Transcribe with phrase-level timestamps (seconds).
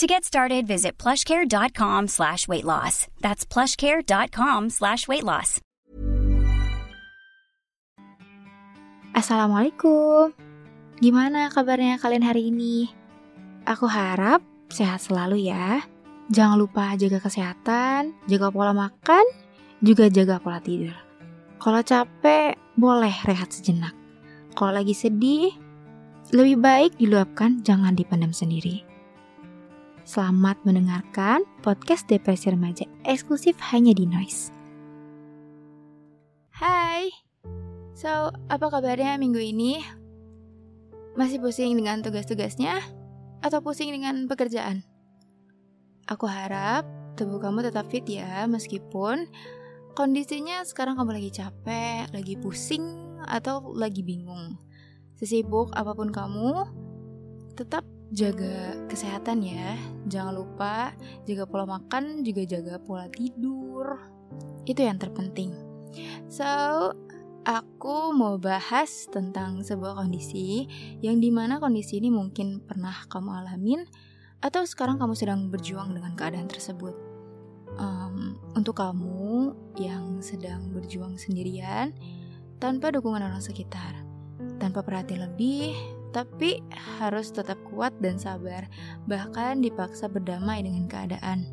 [0.00, 3.04] To get started, visit plushcare.com slash weight loss.
[3.20, 5.60] That's plushcare.com slash weight loss.
[9.12, 10.32] Assalamualaikum.
[11.04, 12.88] Gimana kabarnya kalian hari ini?
[13.68, 14.40] Aku harap
[14.72, 15.84] sehat selalu ya.
[16.32, 19.28] Jangan lupa jaga kesehatan, jaga pola makan,
[19.84, 20.96] juga jaga pola tidur.
[21.60, 23.92] Kalau capek, boleh rehat sejenak.
[24.56, 25.52] Kalau lagi sedih,
[26.32, 28.88] lebih baik diluapkan, jangan dipendam sendiri.
[30.08, 34.48] Selamat mendengarkan podcast Depresi Remaja eksklusif hanya di Noise.
[36.56, 37.12] Hai,
[37.92, 39.84] so apa kabarnya minggu ini?
[41.20, 42.80] Masih pusing dengan tugas-tugasnya?
[43.44, 44.88] Atau pusing dengan pekerjaan?
[46.08, 46.88] Aku harap
[47.20, 49.28] tubuh kamu tetap fit ya, meskipun
[49.92, 52.84] kondisinya sekarang kamu lagi capek, lagi pusing,
[53.28, 54.56] atau lagi bingung.
[55.20, 56.64] Sesibuk apa pun kamu,
[57.52, 59.78] tetap jaga kesehatan ya.
[60.10, 60.94] Jangan lupa
[61.24, 63.98] jaga pola makan, juga jaga pola tidur.
[64.66, 65.54] Itu yang terpenting.
[66.30, 66.46] So,
[67.46, 70.68] aku mau bahas tentang sebuah kondisi
[71.00, 73.80] yang di mana kondisi ini mungkin pernah kamu alamin
[74.40, 76.94] atau sekarang kamu sedang berjuang dengan keadaan tersebut.
[77.80, 81.94] Um, untuk kamu yang sedang berjuang sendirian
[82.60, 84.04] tanpa dukungan orang sekitar,
[84.60, 85.72] tanpa perhatian lebih,
[86.10, 86.62] tapi
[86.98, 88.66] harus tetap kuat dan sabar,
[89.06, 91.46] bahkan dipaksa berdamai dengan keadaan.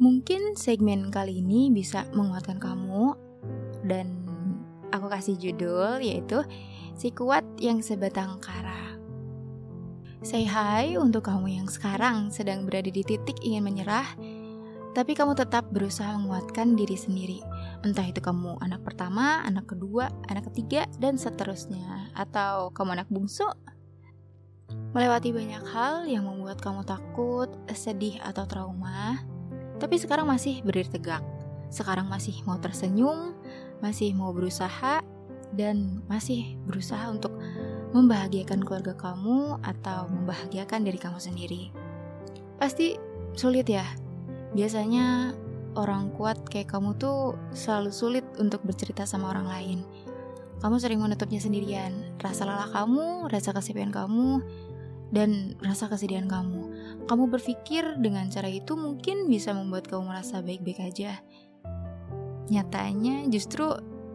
[0.00, 3.14] Mungkin segmen kali ini bisa menguatkan kamu,
[3.84, 4.24] dan
[4.90, 6.40] aku kasih judul yaitu
[6.96, 8.96] Si Kuat Yang Sebatang Kara.
[10.20, 14.04] Say hi untuk kamu yang sekarang sedang berada di titik ingin menyerah,
[14.92, 17.40] tapi kamu tetap berusaha menguatkan diri sendiri
[17.80, 21.99] Entah itu kamu anak pertama, anak kedua, anak ketiga, dan seterusnya.
[22.16, 23.46] Atau kamu anak bungsu.
[24.94, 29.22] Melewati banyak hal yang membuat kamu takut, sedih, atau trauma.
[29.78, 31.22] Tapi sekarang masih berdiri tegak.
[31.70, 33.34] Sekarang masih mau tersenyum,
[33.78, 35.02] masih mau berusaha,
[35.54, 37.34] dan masih berusaha untuk
[37.90, 41.62] membahagiakan keluarga kamu atau membahagiakan diri kamu sendiri.
[42.58, 42.94] Pasti
[43.34, 43.86] sulit ya.
[44.54, 45.34] Biasanya
[45.78, 49.78] orang kuat kayak kamu tuh selalu sulit untuk bercerita sama orang lain.
[50.60, 52.16] Kamu sering menutupnya sendirian.
[52.20, 54.44] Rasa lelah kamu, rasa kesepian kamu,
[55.10, 56.68] dan rasa kesedihan kamu.
[57.08, 61.18] Kamu berpikir dengan cara itu mungkin bisa membuat kamu merasa baik-baik aja.
[62.50, 63.72] Nyatanya justru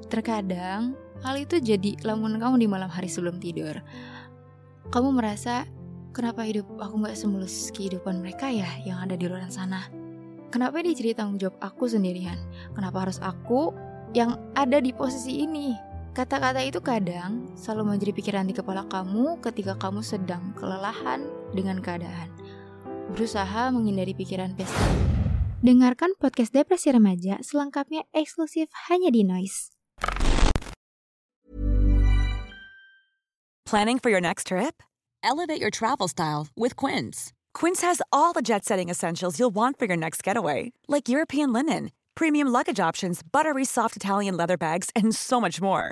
[0.07, 0.95] terkadang
[1.25, 3.81] hal itu jadi lamunan kamu di malam hari sebelum tidur.
[4.93, 5.65] Kamu merasa,
[6.13, 9.89] kenapa hidup aku gak semulus kehidupan mereka ya yang ada di luar sana?
[10.53, 12.37] Kenapa dia jadi tanggung jawab aku sendirian?
[12.77, 13.75] Kenapa harus aku
[14.15, 15.94] yang ada di posisi ini?
[16.15, 22.31] Kata-kata itu kadang selalu menjadi pikiran di kepala kamu ketika kamu sedang kelelahan dengan keadaan.
[23.11, 24.79] Berusaha menghindari pikiran pesta.
[25.59, 29.75] Dengarkan podcast Depresi Remaja selengkapnya eksklusif hanya di Noise.
[33.67, 34.79] Planning for your next trip?
[35.19, 37.35] Elevate your travel style with Quince.
[37.51, 41.51] Quince has all the jet setting essentials you'll want for your next getaway, like European
[41.51, 45.91] linen, premium luggage options, buttery soft Italian leather bags, and so much more.